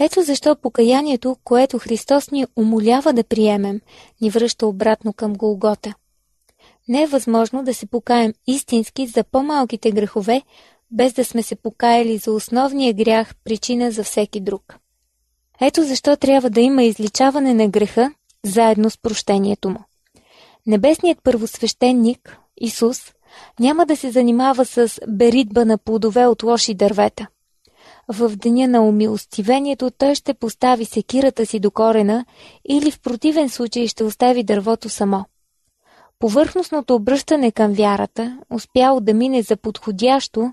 Ето 0.01 0.23
защо 0.23 0.57
покаянието, 0.57 1.37
което 1.45 1.79
Христос 1.79 2.31
ни 2.31 2.47
умолява 2.57 3.13
да 3.13 3.25
приемем, 3.25 3.81
ни 4.21 4.31
връща 4.31 4.67
обратно 4.67 5.13
към 5.13 5.33
Голгота. 5.33 5.95
Не 6.89 7.03
е 7.03 7.07
възможно 7.07 7.63
да 7.65 7.75
се 7.75 7.87
покаем 7.87 8.33
истински 8.47 9.07
за 9.07 9.25
по-малките 9.25 9.93
грехове, 9.93 10.43
без 10.91 11.13
да 11.13 11.25
сме 11.25 11.43
се 11.43 11.57
покаяли 11.57 12.19
за 12.19 12.33
основния 12.33 12.95
грях, 12.95 13.35
причина 13.45 13.91
за 13.91 14.05
всеки 14.05 14.41
друг. 14.41 14.79
Ето 15.61 15.83
защо 15.83 16.17
трябва 16.17 16.51
да 16.51 16.61
има 16.61 16.83
изличаване 16.83 17.55
на 17.55 17.69
греха, 17.69 18.13
заедно 18.45 18.91
с 18.91 18.99
прощението 18.99 19.71
му. 19.71 19.79
Небесният 20.67 21.19
първосвещеник, 21.23 22.39
Исус, 22.61 23.13
няма 23.61 23.87
да 23.87 23.97
се 23.97 24.11
занимава 24.11 24.65
с 24.65 25.01
беритба 25.09 25.65
на 25.65 25.79
плодове 25.79 26.27
от 26.27 26.43
лоши 26.43 26.75
дървета. 26.75 27.27
В 28.09 28.37
деня 28.37 28.69
на 28.69 28.83
умилостивението 28.89 29.91
той 29.91 30.15
ще 30.15 30.35
постави 30.35 30.85
секирата 30.85 31.47
си 31.47 31.61
до 31.61 31.71
корена 31.71 32.25
или 32.69 32.91
в 32.91 33.01
противен 33.01 33.51
случай 33.51 33.87
ще 33.87 34.05
остави 34.05 34.45
дървото 34.45 34.89
само. 34.89 35.25
Повърхностното 36.19 36.95
обръщане 36.95 37.53
към 37.53 37.73
вярата, 37.73 38.39
успяло 38.51 39.01
да 39.01 39.15
мине 39.15 39.43
за 39.43 39.57
подходящо 39.57 40.53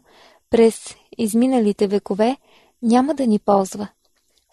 през 0.50 0.96
изминалите 1.18 1.88
векове, 1.88 2.38
няма 2.82 3.14
да 3.14 3.28
ни 3.28 3.40
ползва. 3.40 3.88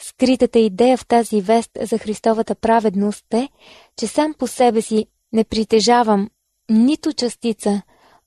Скритата 0.00 0.59
идея 0.59 0.97
в 0.97 1.07
тази 1.07 1.40
вест 1.40 1.71
за 1.81 1.99
Христовата 1.99 2.55
праведност 2.55 3.35
е, 3.35 3.49
че 3.97 4.07
сам 4.07 4.35
по 4.35 4.47
себе 4.47 4.83
си 4.83 5.07
не 5.33 5.45
притежавам 5.45 6.31
нито 6.71 7.12
частица 7.12 7.83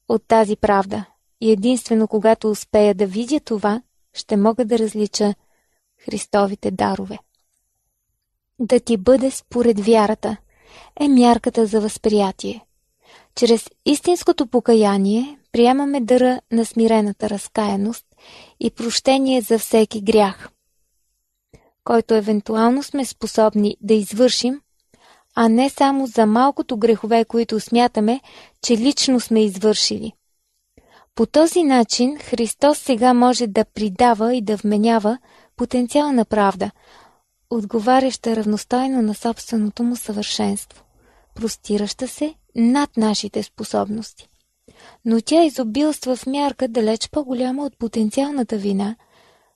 от 0.10 0.24
тази 0.28 0.56
правда 0.56 1.06
и 1.42 1.51
единствено 1.51 2.08
когато 2.08 2.50
успея 2.50 2.96
да 2.96 3.06
видя 3.06 3.40
това, 3.40 3.82
ще 4.13 4.38
мога 4.38 4.65
да 4.65 4.80
различа 4.80 5.34
Христовите 6.06 6.72
дарове. 6.72 7.18
да 8.60 8.80
ти 8.80 8.98
бъде 8.98 9.32
според 9.32 9.80
вярата, 9.80 10.38
е 11.00 11.08
мярката 11.08 11.65
за 11.65 11.82
възприятие. 11.82 12.65
Чрез 13.36 13.70
истинското 13.86 14.48
покаяние 14.48 15.38
приемаме 15.51 16.01
дъра 16.01 16.41
на 16.51 16.65
смирената 16.65 17.30
разкаяност 17.30 18.06
и 18.60 18.72
прощение 18.72 19.41
за 19.41 19.60
всеки 19.60 20.01
грях, 20.01 20.50
който 21.84 22.13
евентуално 22.13 22.84
сме 22.84 23.06
способни 23.06 23.77
да 23.82 23.94
извършим, 23.94 24.62
а 25.36 25.50
не 25.50 25.70
само 25.70 26.08
за 26.08 26.25
малкото 26.25 26.77
грехове, 26.77 27.25
които 27.25 27.60
смятаме, 27.60 28.22
че 28.62 28.77
лично 28.77 29.20
сме 29.20 29.44
извършили. 29.44 30.13
По 31.15 31.25
този 31.25 31.63
начин 31.63 32.18
Христос 32.20 32.80
сега 32.80 33.13
може 33.13 33.48
да 33.48 33.65
придава 33.65 34.36
и 34.36 34.41
да 34.41 34.56
вменява 34.56 35.18
потенциална 35.56 36.25
правда, 36.25 36.72
отговаряща 37.50 38.36
равностойно 38.36 39.01
на 39.01 39.15
собственото 39.15 39.84
му 39.84 39.96
съвършенство, 39.96 40.84
простираща 41.36 42.08
се 42.08 42.36
над 42.56 42.98
нашите 42.98 43.44
способности. 43.44 44.30
Но 45.06 45.22
тя 45.22 45.44
изобилства 45.44 46.15
в 46.15 46.25
мярка 46.25 46.68
далеч 46.68 47.10
по-голяма 47.10 47.65
от 47.65 47.77
потенциалната 47.77 48.58
вина, 48.58 48.96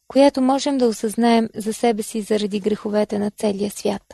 която 0.08 0.42
можем 0.42 0.78
да 0.78 0.88
осъзнаем 0.88 1.50
за 1.56 1.74
себе 1.74 2.04
си 2.04 2.22
заради 2.22 2.60
греховете 2.60 3.20
на 3.20 3.32
целия 3.32 3.72
свят. 3.72 4.14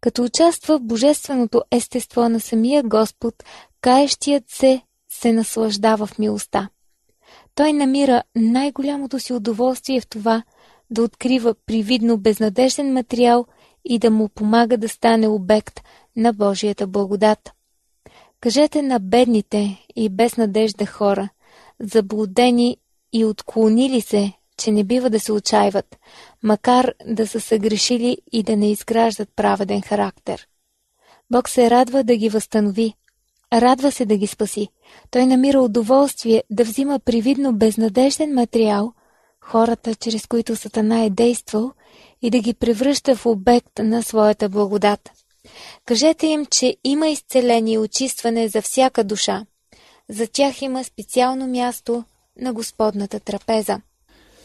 Като 0.00 0.22
участва 0.22 0.78
в 0.78 0.82
божественото 0.82 1.62
естество 1.70 2.28
на 2.28 2.40
самия 2.40 2.82
Господ, 2.82 3.34
каещият 3.80 4.44
се 4.50 4.82
се 5.20 5.32
наслаждава 5.32 6.06
в 6.06 6.18
милостта. 6.18 6.68
Той 7.54 7.72
намира 7.72 8.22
най-голямото 8.36 9.18
си 9.18 9.32
удоволствие 9.32 10.00
в 10.00 10.06
това 10.06 10.42
да 10.90 11.02
открива 11.02 11.54
привидно 11.66 12.18
безнадежден 12.18 12.92
материал 12.92 13.46
и 13.84 13.98
да 13.98 14.10
му 14.10 14.28
помага 14.28 14.78
да 14.78 14.88
стане 14.88 15.28
обект 15.28 15.80
на 16.16 16.32
Божията 16.32 16.86
благодат. 16.86 17.52
Кажете 18.40 18.82
на 18.82 18.98
бедните 19.00 19.86
и 19.96 20.08
безнадежда 20.08 20.86
хора, 20.86 21.28
заблудени 21.80 22.76
и 23.12 23.24
отклонили 23.24 24.00
се, 24.00 24.32
че 24.56 24.72
не 24.72 24.84
бива 24.84 25.10
да 25.10 25.20
се 25.20 25.32
отчаиват, 25.32 25.96
макар 26.42 26.92
да 27.06 27.26
са 27.26 27.40
съгрешили 27.40 28.18
и 28.32 28.42
да 28.42 28.56
не 28.56 28.70
изграждат 28.70 29.28
праведен 29.36 29.82
характер. 29.82 30.48
Бог 31.30 31.48
се 31.48 31.70
радва 31.70 32.04
да 32.04 32.16
ги 32.16 32.28
възстанови, 32.28 32.94
радва 33.60 33.92
се 33.92 34.04
да 34.04 34.16
ги 34.16 34.26
спаси. 34.26 34.68
Той 35.10 35.26
намира 35.26 35.60
удоволствие 35.60 36.42
да 36.50 36.64
взима 36.64 36.98
привидно 36.98 37.52
безнадежден 37.52 38.34
материал, 38.34 38.92
хората, 39.40 39.94
чрез 39.94 40.26
които 40.26 40.56
Сатана 40.56 41.04
е 41.04 41.10
действал, 41.10 41.72
и 42.22 42.30
да 42.30 42.38
ги 42.38 42.54
превръща 42.54 43.16
в 43.16 43.26
обект 43.26 43.78
на 43.78 44.02
своята 44.02 44.48
благодат. 44.48 45.10
Кажете 45.86 46.26
им, 46.26 46.46
че 46.46 46.76
има 46.84 47.08
изцеление 47.08 47.74
и 47.74 47.78
очистване 47.78 48.48
за 48.48 48.62
всяка 48.62 49.04
душа. 49.04 49.46
За 50.08 50.26
тях 50.26 50.62
има 50.62 50.84
специално 50.84 51.46
място 51.46 52.04
на 52.40 52.52
Господната 52.52 53.20
трапеза. 53.20 53.80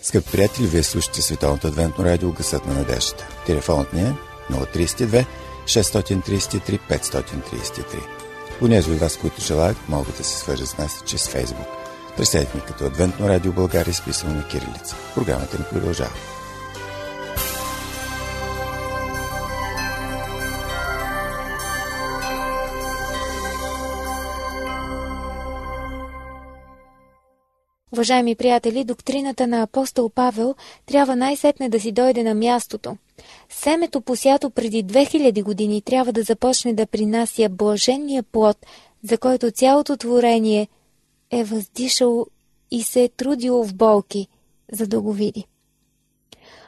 Скъпи 0.02 0.32
приятели, 0.32 0.68
вие 0.68 0.84
слушате 0.84 1.22
Световното 1.22 1.68
адвентно 1.68 2.06
радио 2.06 2.32
Гъсът 2.32 2.66
на 2.66 2.74
надеждата. 2.74 3.28
Телефонът 3.46 3.94
ни 3.94 4.02
е 4.02 4.14
032 4.52 5.26
633 5.66 6.80
533. 6.90 8.19
Унези 8.62 8.92
от 8.92 9.00
вас, 9.00 9.18
които 9.18 9.42
желаят, 9.42 9.78
могат 9.90 10.18
да 10.18 10.24
се 10.24 10.38
свържат 10.38 10.68
с 10.68 10.78
нас 10.78 11.04
чрез 11.06 11.30
Фейсбук. 11.30 11.68
Представете 12.18 12.58
ни 12.58 12.64
като 12.68 12.86
Адвентно 12.86 13.30
радио 13.30 13.54
България, 13.54 13.92
изписано 13.92 14.34
на 14.34 14.48
кирилица. 14.48 14.96
Програмата 15.16 15.58
ни 15.58 15.66
продължава. 15.72 16.39
Уважаеми 27.92 28.36
приятели, 28.36 28.84
доктрината 28.84 29.48
на 29.48 29.62
апостол 29.62 30.10
Павел 30.10 30.56
трябва 30.86 31.16
най-сетне 31.16 31.70
да 31.70 31.80
си 31.80 31.92
дойде 31.92 32.24
на 32.24 32.36
мястото. 32.36 32.98
Семето 33.50 34.02
посято 34.02 34.50
преди 34.50 34.86
2000 34.86 35.44
години 35.44 35.82
трябва 35.82 36.14
да 36.14 36.24
започне 36.24 36.74
да 36.74 36.86
принася 36.86 37.50
блаженния 37.50 38.24
плод, 38.24 38.58
за 39.04 39.18
който 39.18 39.52
цялото 39.52 39.98
творение 39.98 40.68
е 41.32 41.44
въздишало 41.44 42.26
и 42.72 42.84
се 42.84 43.04
е 43.04 43.10
трудило 43.10 43.64
в 43.64 43.76
болки, 43.76 44.28
за 44.72 44.88
да 44.88 45.02
го 45.02 45.14
види. 45.14 45.46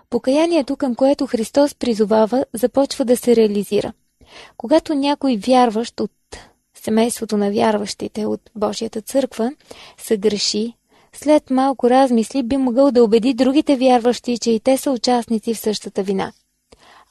Покаянието, 0.10 0.76
към 0.76 0.96
което 0.96 1.28
Христос 1.28 1.76
призовава, 1.76 2.46
започва 2.54 3.06
да 3.06 3.18
се 3.18 3.36
реализира. 3.36 3.94
Когато 4.58 4.94
някой 4.94 5.38
вярващ 5.38 6.00
от 6.00 6.12
семейството 6.74 7.38
на 7.38 7.52
вярващите 7.52 8.26
от 8.26 8.50
Божията 8.56 9.02
църква 9.02 9.52
се 9.98 10.18
греши, 10.18 10.74
след 11.16 11.50
малко 11.50 11.90
размисли 11.90 12.44
би 12.44 12.58
могъл 12.58 12.92
да 12.92 13.04
убеди 13.04 13.34
другите 13.34 13.78
вярващи, 13.78 14.38
че 14.38 14.52
и 14.52 14.60
те 14.60 14.78
са 14.78 14.92
участници 14.92 15.54
в 15.54 15.60
същата 15.60 16.04
вина. 16.04 16.32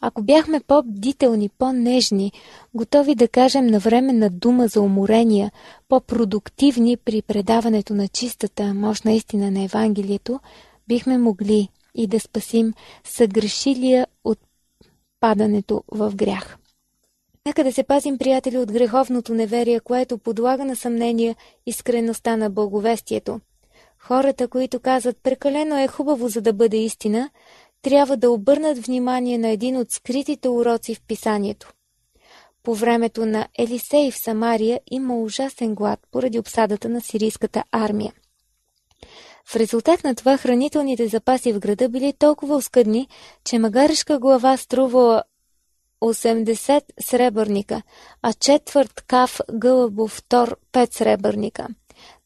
Ако 0.00 0.22
бяхме 0.22 0.60
по-бдителни, 0.60 1.48
по-нежни, 1.48 2.32
готови 2.74 3.14
да 3.14 3.28
кажем 3.28 3.66
на 3.66 3.78
време 3.78 4.12
на 4.12 4.30
дума 4.30 4.68
за 4.68 4.80
уморения, 4.80 5.52
по-продуктивни 5.88 6.96
при 6.96 7.22
предаването 7.22 7.94
на 7.94 8.08
чистата, 8.08 8.74
мощна 8.74 9.12
истина 9.12 9.50
на 9.50 9.62
Евангелието, 9.62 10.40
бихме 10.88 11.18
могли 11.18 11.68
и 11.94 12.06
да 12.06 12.20
спасим 12.20 12.72
съгрешилия 13.04 14.06
от 14.24 14.38
падането 15.20 15.84
в 15.88 16.12
грях. 16.14 16.56
Нека 17.46 17.64
да 17.64 17.72
се 17.72 17.82
пазим, 17.82 18.18
приятели, 18.18 18.58
от 18.58 18.72
греховното 18.72 19.34
неверие, 19.34 19.80
което 19.80 20.18
подлага 20.18 20.64
на 20.64 20.76
съмнение 20.76 21.36
искреността 21.66 22.36
на 22.36 22.50
благовестието. 22.50 23.40
Хората, 24.02 24.48
които 24.48 24.80
казват 24.80 25.22
прекалено 25.22 25.78
е 25.78 25.88
хубаво 25.88 26.28
за 26.28 26.40
да 26.40 26.52
бъде 26.52 26.76
истина, 26.76 27.30
трябва 27.82 28.16
да 28.16 28.30
обърнат 28.30 28.78
внимание 28.78 29.38
на 29.38 29.48
един 29.48 29.76
от 29.76 29.90
скритите 29.90 30.48
уроци 30.48 30.94
в 30.94 31.02
писанието. 31.02 31.72
По 32.62 32.74
времето 32.74 33.26
на 33.26 33.48
Елисей 33.58 34.10
в 34.10 34.18
Самария 34.18 34.80
има 34.90 35.18
ужасен 35.18 35.74
глад 35.74 36.00
поради 36.10 36.38
обсадата 36.38 36.88
на 36.88 37.00
сирийската 37.00 37.64
армия. 37.72 38.12
В 39.44 39.56
резултат 39.56 40.04
на 40.04 40.14
това 40.14 40.36
хранителните 40.36 41.08
запаси 41.08 41.52
в 41.52 41.58
града 41.58 41.88
били 41.88 42.12
толкова 42.12 42.56
оскъдни, 42.56 43.08
че 43.44 43.58
магарешка 43.58 44.18
глава 44.18 44.56
струвала 44.56 45.22
80 46.00 46.82
сребърника, 47.00 47.82
а 48.22 48.32
четвърт 48.32 49.00
каф 49.00 49.40
гълъбов 49.52 50.22
тор 50.28 50.56
5 50.72 50.94
сребърника– 50.94 51.68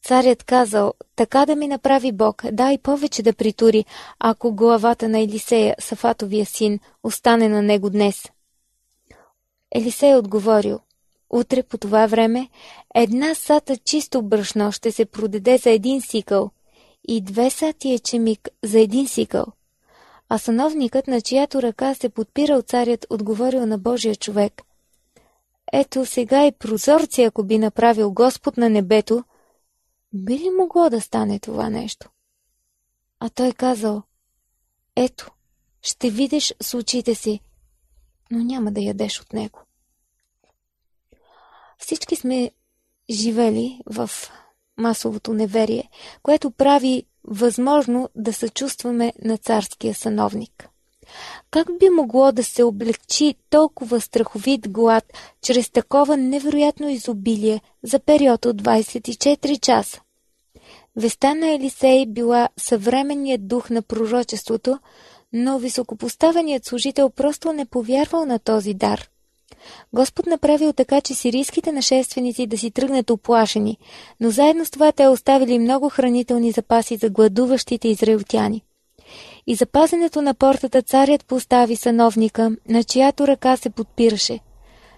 Царят 0.05 0.43
казал, 0.43 0.93
така 1.15 1.45
да 1.45 1.55
ми 1.55 1.67
направи 1.67 2.11
Бог, 2.11 2.43
дай 2.51 2.77
повече 2.77 3.23
да 3.23 3.33
притури, 3.33 3.85
ако 4.19 4.53
главата 4.53 5.09
на 5.09 5.19
Елисея, 5.19 5.75
Сафатовия 5.79 6.45
син, 6.45 6.79
остане 7.03 7.49
на 7.49 7.61
него 7.61 7.89
днес. 7.89 8.23
Елисей 9.75 10.11
е 10.11 10.15
отговорил, 10.15 10.79
утре 11.29 11.63
по 11.63 11.77
това 11.77 12.05
време 12.07 12.49
една 12.95 13.35
сата 13.35 13.77
чисто 13.77 14.21
брашно 14.21 14.71
ще 14.71 14.91
се 14.91 15.05
продаде 15.05 15.57
за 15.57 15.69
един 15.69 16.01
сикъл 16.01 16.49
и 17.07 17.21
две 17.21 17.49
сати 17.49 17.93
ечемик 17.93 18.49
за 18.63 18.79
един 18.79 19.07
сикъл. 19.07 19.45
А 20.29 20.37
сановникът, 20.37 21.07
на 21.07 21.21
чиято 21.21 21.61
ръка 21.61 21.93
се 21.93 22.09
подпирал 22.09 22.61
царят, 22.61 23.05
отговорил 23.09 23.65
на 23.65 23.77
Божия 23.77 24.15
човек. 24.15 24.61
Ето 25.73 26.05
сега 26.05 26.45
и 26.45 26.51
прозорци, 26.51 27.23
ако 27.23 27.43
би 27.43 27.57
направил 27.57 28.11
Господ 28.11 28.57
на 28.57 28.69
небето, 28.69 29.23
би 30.15 30.39
ли 30.39 30.49
могло 30.49 30.89
да 30.89 31.01
стане 31.01 31.39
това 31.39 31.69
нещо? 31.69 32.09
А 33.19 33.29
той 33.29 33.51
казал, 33.51 34.03
ето, 34.95 35.31
ще 35.81 36.09
видиш 36.09 36.53
с 36.61 36.77
очите 36.77 37.15
си, 37.15 37.39
но 38.31 38.43
няма 38.43 38.71
да 38.71 38.81
ядеш 38.81 39.21
от 39.21 39.33
него. 39.33 39.59
Всички 41.77 42.15
сме 42.15 42.51
живели 43.09 43.81
в 43.85 44.09
масовото 44.77 45.33
неверие, 45.33 45.89
което 46.23 46.51
прави 46.51 47.03
възможно 47.23 48.09
да 48.15 48.33
се 48.33 48.49
чувстваме 48.49 49.13
на 49.23 49.37
царския 49.37 49.93
съновник. 49.93 50.69
Как 51.51 51.67
би 51.79 51.89
могло 51.89 52.31
да 52.31 52.43
се 52.43 52.63
облегчи 52.63 53.35
толкова 53.49 54.01
страховит 54.01 54.69
глад 54.69 55.03
чрез 55.41 55.69
такова 55.69 56.17
невероятно 56.17 56.89
изобилие 56.89 57.61
за 57.83 57.99
период 57.99 58.45
от 58.45 58.61
24 58.61 59.59
часа? 59.59 60.01
Веста 60.97 61.35
на 61.35 61.49
Елисей 61.51 62.05
била 62.05 62.49
съвременният 62.57 63.47
дух 63.47 63.69
на 63.69 63.81
пророчеството, 63.81 64.79
но 65.33 65.59
високопоставеният 65.59 66.65
служител 66.65 67.09
просто 67.09 67.53
не 67.53 67.65
повярвал 67.65 68.25
на 68.25 68.39
този 68.39 68.73
дар. 68.73 69.09
Господ 69.93 70.25
направил 70.25 70.73
така, 70.73 71.01
че 71.01 71.13
сирийските 71.13 71.71
нашественици 71.71 72.47
да 72.47 72.57
си 72.57 72.71
тръгнат 72.71 73.09
оплашени, 73.09 73.77
но 74.19 74.29
заедно 74.29 74.65
с 74.65 74.71
това 74.71 74.91
те 74.91 75.07
оставили 75.07 75.59
много 75.59 75.89
хранителни 75.89 76.51
запаси 76.51 76.97
за 76.97 77.09
гладуващите 77.09 77.87
израелтяни. 77.87 78.63
И 79.47 79.55
за 79.55 79.65
пазенето 79.65 80.21
на 80.21 80.33
портата 80.33 80.81
царят 80.81 81.25
постави 81.25 81.75
сановника, 81.75 82.51
на 82.69 82.83
чиято 82.83 83.27
ръка 83.27 83.57
се 83.57 83.69
подпираше. 83.69 84.39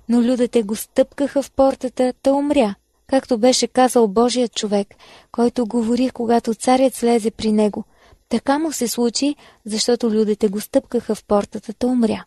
Но 0.10 0.22
людите 0.22 0.64
го 0.64 0.76
стъпкаха 0.76 1.42
в 1.42 1.52
портата, 1.52 2.14
та 2.24 2.34
умря, 2.34 2.76
както 3.08 3.38
беше 3.38 3.67
казал 3.67 4.08
Божият 4.08 4.54
човек, 4.54 4.96
който 5.32 5.65
говори, 5.65 6.10
когато 6.10 6.54
царят 6.54 6.96
слезе 6.96 7.32
при 7.32 7.52
него. 7.52 7.84
Така 8.30 8.60
му 8.60 8.72
се 8.72 8.88
случи, 8.88 9.36
защото 9.65 10.12
людите 10.12 10.48
го 10.48 10.62
стъпкаха 10.62 11.15
в 11.15 11.26
портата, 11.26 11.74
та 11.74 11.88
умря. 11.88 12.26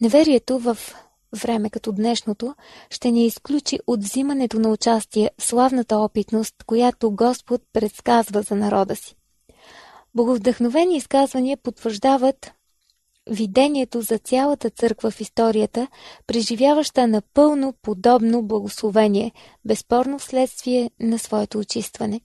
Неверието 0.00 0.58
в 0.58 0.78
време 1.36 1.70
като 1.70 1.92
днешното 1.92 2.54
ще 2.90 3.10
ни 3.10 3.26
изключи 3.26 3.78
от 3.86 4.02
взимането 4.02 4.58
на 4.58 4.68
участие 4.68 5.30
в 5.38 5.44
славната 5.44 5.96
опитност, 5.96 6.54
която 6.66 7.10
Господ 7.10 7.62
предсказва 7.72 8.42
за 8.42 8.54
народа 8.56 8.96
си. 8.96 9.16
Боговдъхновени 10.14 10.96
изказвания 10.96 11.56
потвърждават 11.56 12.52
видението 13.30 14.00
за 14.00 14.18
цялата 14.18 14.70
църква 14.70 15.10
в 15.10 15.20
историята, 15.20 15.88
преживяваща 16.26 17.06
напълно 17.06 17.74
подобно 17.82 18.42
благословение, 18.42 19.32
безспорно 19.64 20.18
вследствие 20.18 20.90
на 21.00 21.18
своето 21.18 21.58
очистване. 21.58 22.20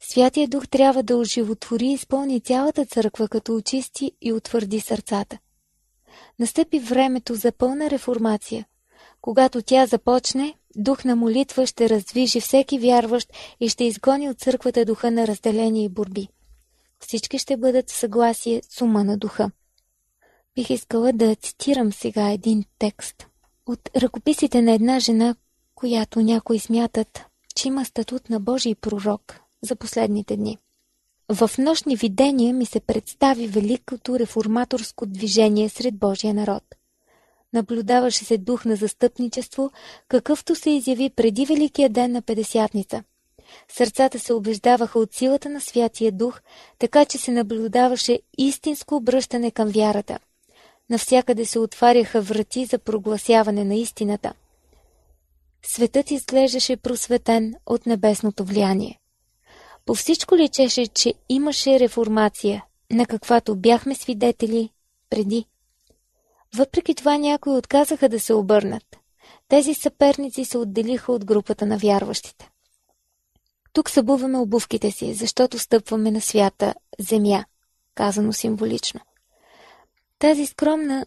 Святия 0.00 0.48
Дух 0.48 0.68
трябва 0.68 1.02
да 1.02 1.16
оживотвори 1.16 1.86
и 1.86 1.92
изпълни 1.92 2.40
цялата 2.40 2.86
църква, 2.86 3.28
като 3.28 3.56
очисти 3.56 4.12
и 4.20 4.32
утвърди 4.32 4.80
сърцата. 4.80 5.38
Настъпи 6.38 6.78
времето 6.78 7.34
за 7.34 7.52
пълна 7.52 7.90
реформация. 7.90 8.66
Когато 9.20 9.62
тя 9.62 9.86
започне, 9.86 10.54
дух 10.76 11.04
на 11.04 11.16
молитва 11.16 11.66
ще 11.66 11.88
раздвижи 11.88 12.40
всеки 12.40 12.78
вярващ 12.78 13.32
и 13.60 13.68
ще 13.68 13.84
изгони 13.84 14.28
от 14.28 14.38
църквата 14.38 14.84
духа 14.84 15.10
на 15.10 15.26
разделение 15.26 15.84
и 15.84 15.88
борби. 15.88 16.28
Всички 17.00 17.38
ще 17.38 17.56
бъдат 17.56 17.90
в 17.90 17.96
съгласие 17.96 18.62
с 18.70 18.82
ума 18.82 19.04
на 19.04 19.18
духа. 19.18 19.50
Бих 20.54 20.70
искала 20.70 21.12
да 21.12 21.34
цитирам 21.34 21.92
сега 21.92 22.30
един 22.30 22.64
текст 22.78 23.26
от 23.66 23.90
ръкописите 23.96 24.62
на 24.62 24.72
една 24.72 24.98
жена, 24.98 25.34
която 25.74 26.20
някои 26.20 26.58
смятат, 26.58 27.24
че 27.54 27.68
има 27.68 27.84
статут 27.84 28.30
на 28.30 28.40
Божий 28.40 28.74
пророк 28.74 29.40
за 29.62 29.76
последните 29.76 30.36
дни. 30.36 30.58
В 31.32 31.50
нощни 31.58 31.96
видения 31.96 32.54
ми 32.54 32.66
се 32.66 32.80
представи 32.80 33.46
великото 33.46 34.18
реформаторско 34.18 35.06
движение 35.06 35.68
сред 35.68 35.98
Божия 35.98 36.34
народ. 36.34 36.62
Наблюдаваше 37.52 38.24
се 38.24 38.38
дух 38.38 38.64
на 38.64 38.76
застъпничество, 38.76 39.70
какъвто 40.08 40.54
се 40.54 40.70
изяви 40.70 41.10
преди 41.10 41.46
Великия 41.46 41.88
ден 41.88 42.12
на 42.12 42.22
Педесятница. 42.22 43.02
Сърцата 43.68 44.18
се 44.18 44.32
убеждаваха 44.32 44.98
от 44.98 45.14
силата 45.14 45.48
на 45.48 45.60
Святия 45.60 46.12
Дух, 46.12 46.40
така 46.78 47.04
че 47.04 47.18
се 47.18 47.30
наблюдаваше 47.30 48.20
истинско 48.38 48.96
обръщане 48.96 49.50
към 49.50 49.68
вярата. 49.68 50.18
Навсякъде 50.90 51.44
се 51.46 51.58
отваряха 51.58 52.20
врати 52.20 52.64
за 52.64 52.78
прогласяване 52.78 53.64
на 53.64 53.74
истината. 53.74 54.32
Светът 55.62 56.10
изглеждаше 56.10 56.76
просветен 56.76 57.54
от 57.66 57.86
небесното 57.86 58.44
влияние. 58.44 58.98
По 59.86 59.94
всичко 59.94 60.36
личеше, 60.36 60.86
че 60.86 61.14
имаше 61.28 61.80
реформация, 61.80 62.64
на 62.90 63.06
каквато 63.06 63.56
бяхме 63.56 63.94
свидетели 63.94 64.70
преди. 65.10 65.44
Въпреки 66.56 66.94
това 66.94 67.18
някои 67.18 67.56
отказаха 67.56 68.08
да 68.08 68.20
се 68.20 68.34
обърнат. 68.34 68.96
Тези 69.48 69.74
съперници 69.74 70.44
се 70.44 70.58
отделиха 70.58 71.12
от 71.12 71.24
групата 71.24 71.66
на 71.66 71.78
вярващите. 71.78 72.50
Тук 73.72 73.90
събуваме 73.90 74.38
обувките 74.38 74.90
си, 74.90 75.14
защото 75.14 75.58
стъпваме 75.58 76.10
на 76.10 76.20
свята 76.20 76.74
земя, 76.98 77.44
казано 77.94 78.32
символично. 78.32 79.00
Тази 80.20 80.46
скромна 80.46 81.06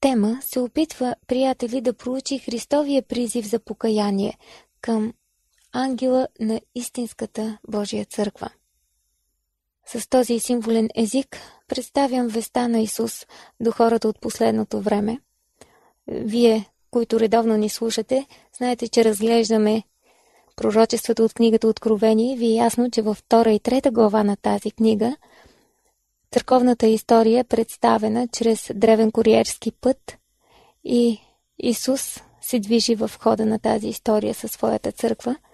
тема 0.00 0.38
се 0.42 0.60
опитва, 0.60 1.14
приятели, 1.26 1.80
да 1.80 1.94
проучи 1.94 2.38
Христовия 2.38 3.02
призив 3.02 3.46
за 3.46 3.58
покаяние 3.58 4.38
към 4.80 5.12
ангела 5.72 6.28
на 6.40 6.60
истинската 6.74 7.58
Божия 7.68 8.04
църква. 8.04 8.48
С 9.86 10.08
този 10.08 10.38
символен 10.38 10.88
език 10.96 11.38
представям 11.68 12.28
веста 12.28 12.68
на 12.68 12.80
Исус 12.80 13.26
до 13.60 13.70
хората 13.70 14.08
от 14.08 14.20
последното 14.20 14.80
време. 14.80 15.20
Вие, 16.08 16.70
които 16.90 17.20
редовно 17.20 17.56
ни 17.56 17.68
слушате, 17.68 18.26
знаете, 18.56 18.88
че 18.88 19.04
разглеждаме 19.04 19.82
пророчеството 20.56 21.24
от 21.24 21.34
книгата 21.34 21.68
Откровение. 21.68 22.36
Ви 22.36 22.46
е 22.46 22.54
ясно, 22.54 22.90
че 22.90 23.02
във 23.02 23.16
втора 23.16 23.52
и 23.52 23.60
трета 23.60 23.90
глава 23.90 24.24
на 24.24 24.36
тази 24.36 24.70
книга 24.70 25.16
църковната 26.34 26.86
история 26.86 27.40
е 27.40 27.44
представена 27.44 28.28
чрез 28.28 28.70
древен 28.74 29.12
куриерски 29.12 29.72
път 29.72 30.18
и 30.84 31.20
Исус 31.58 32.20
се 32.40 32.58
движи 32.58 32.94
в 32.94 33.10
хода 33.18 33.46
на 33.46 33.58
тази 33.58 33.88
история 33.88 34.34
със 34.34 34.50
своята 34.52 34.92
църква– 34.92 35.36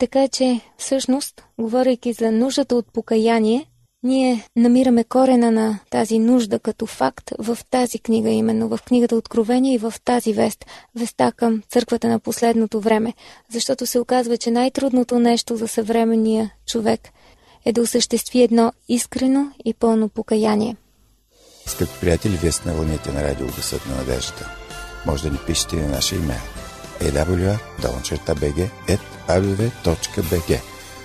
така 0.00 0.28
че, 0.28 0.60
всъщност, 0.76 1.44
говорейки 1.58 2.12
за 2.12 2.32
нуждата 2.32 2.76
от 2.76 2.92
покаяние, 2.92 3.66
ние 4.02 4.46
намираме 4.56 5.04
корена 5.04 5.50
на 5.50 5.78
тази 5.90 6.18
нужда 6.18 6.58
като 6.58 6.86
факт 6.86 7.30
в 7.38 7.58
тази 7.70 7.98
книга, 7.98 8.30
именно 8.30 8.68
в 8.68 8.78
книгата 8.86 9.16
Откровение 9.16 9.74
и 9.74 9.78
в 9.78 9.94
тази 10.04 10.32
вест, 10.32 10.66
веста 10.94 11.32
към 11.32 11.62
църквата 11.68 12.08
на 12.08 12.18
последното 12.20 12.80
време, 12.80 13.14
защото 13.52 13.86
се 13.86 14.00
оказва, 14.00 14.36
че 14.36 14.50
най-трудното 14.50 15.18
нещо 15.18 15.56
за 15.56 15.68
съвременния 15.68 16.54
човек 16.66 17.00
е 17.64 17.72
да 17.72 17.80
осъществи 17.80 18.42
едно 18.42 18.72
искрено 18.88 19.52
и 19.64 19.74
пълно 19.74 20.08
покаяние. 20.08 20.76
Скъпи 21.66 21.92
приятели, 22.00 22.36
вие 22.36 22.52
сте 22.52 22.68
на 22.68 22.74
вълните 22.74 23.12
на 23.12 23.22
радио 23.22 23.46
Гъсът 23.46 23.86
на 23.86 23.96
надеждата. 23.96 24.50
Може 25.06 25.22
да 25.22 25.30
ни 25.30 25.38
пишете 25.46 25.76
на 25.76 25.88
нашия 25.88 26.18
имейл 26.18 26.40
awr.bg.bg 27.00 27.80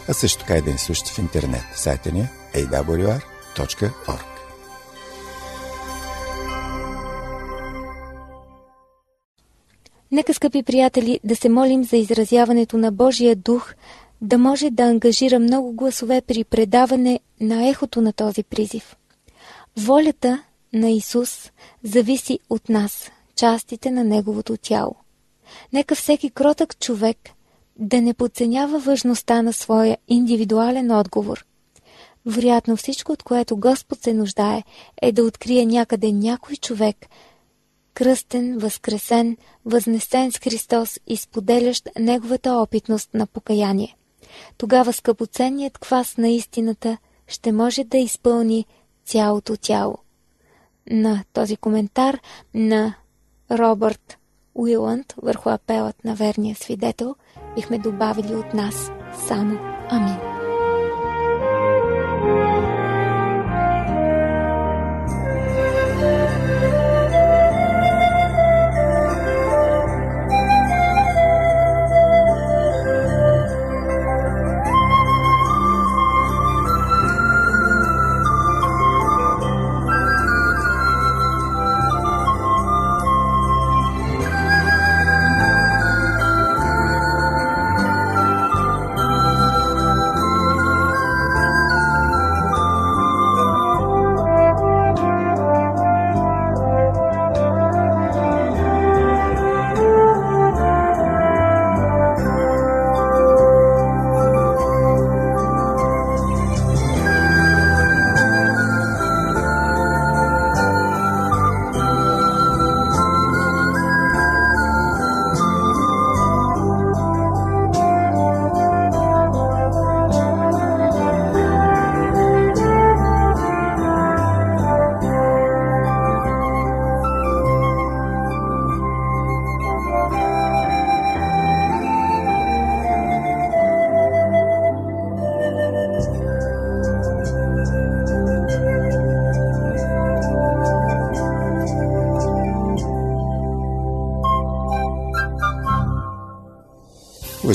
а 0.07 0.13
също 0.13 0.39
така 0.39 0.57
и 0.57 0.61
да 0.61 0.71
ни 0.71 0.77
слушате 0.77 1.11
в 1.11 1.17
интернет. 1.17 1.63
Сайта 1.75 2.11
ни 2.11 2.19
е 2.19 2.29
awr.org. 2.65 4.25
Нека, 10.11 10.33
скъпи 10.33 10.63
приятели, 10.63 11.19
да 11.23 11.35
се 11.35 11.49
молим 11.49 11.83
за 11.83 11.97
изразяването 11.97 12.77
на 12.77 12.91
Божия 12.91 13.35
дух, 13.35 13.73
да 14.21 14.37
може 14.37 14.69
да 14.69 14.83
ангажира 14.83 15.39
много 15.39 15.73
гласове 15.73 16.21
при 16.21 16.43
предаване 16.43 17.19
на 17.41 17.69
ехото 17.69 18.01
на 18.01 18.13
този 18.13 18.43
призив. 18.43 18.95
Волята 19.77 20.43
на 20.73 20.89
Исус 20.89 21.51
зависи 21.83 22.39
от 22.49 22.69
нас, 22.69 23.11
частите 23.35 23.91
на 23.91 24.03
Неговото 24.03 24.57
тяло. 24.57 24.95
Нека 25.73 25.95
всеки 25.95 26.29
кротък 26.29 26.79
човек 26.79 27.17
да 27.79 28.01
не 28.01 28.13
подценява 28.13 28.79
важността 28.79 29.41
на 29.41 29.53
своя 29.53 29.97
индивидуален 30.07 30.91
отговор. 30.91 31.45
Вероятно 32.25 32.77
всичко, 32.77 33.11
от 33.11 33.23
което 33.23 33.57
Господ 33.57 34.01
се 34.01 34.13
нуждае, 34.13 34.63
е 35.01 35.11
да 35.11 35.23
открие 35.23 35.65
някъде 35.65 36.11
някой 36.11 36.55
човек, 36.55 37.05
кръстен, 37.93 38.57
възкресен, 38.57 39.37
възнесен 39.65 40.31
с 40.31 40.37
Христос 40.37 40.99
и 41.07 41.17
споделящ 41.17 41.89
неговата 41.99 42.53
опитност 42.53 43.09
на 43.13 43.27
покаяние. 43.27 43.95
Тогава 44.57 44.93
скъпоценният 44.93 45.77
квас 45.77 46.17
на 46.17 46.29
истината 46.29 46.97
ще 47.27 47.51
може 47.51 47.83
да 47.83 47.97
изпълни 47.97 48.65
цялото 49.05 49.57
тяло. 49.57 49.97
На 50.91 51.23
този 51.33 51.57
коментар 51.57 52.19
на 52.53 52.95
Робърт 53.51 54.17
Уиланд 54.55 55.13
върху 55.23 55.49
апелът 55.49 56.05
на 56.05 56.15
верния 56.15 56.55
свидетел, 56.55 57.15
бихме 57.55 57.77
добавили 57.77 58.35
от 58.35 58.53
нас 58.53 58.91
само 59.27 59.59
Амин. 59.89 60.34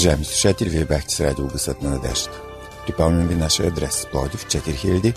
Уважаеми 0.01 0.25
слушатели, 0.25 0.69
вие 0.71 0.85
бяхте 0.85 1.15
с 1.15 1.21
радио 1.21 1.47
Гъсът 1.47 1.83
на 1.83 1.91
надеждата. 1.91 2.41
Припомням 2.87 3.29
ви 3.29 3.35
нашия 3.35 3.69
адрес 3.69 4.07
Плодив 4.13 4.47
4000, 4.47 5.15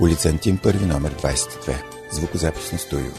улица 0.00 0.28
Антим 0.28 0.58
1, 0.58 0.84
номер 0.84 1.14
22, 1.14 1.82
звукозаписно 2.10 2.78
студио. 2.78 3.12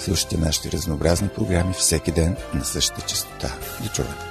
Слушайте 0.00 0.36
нашите 0.36 0.72
разнообразни 0.72 1.28
програми 1.28 1.74
всеки 1.74 2.12
ден 2.12 2.36
на 2.54 2.64
същата 2.64 3.06
частота. 3.06 3.54
До 3.82 3.88
чуване! 3.88 4.29